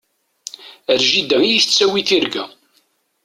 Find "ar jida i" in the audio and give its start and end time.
0.91-1.47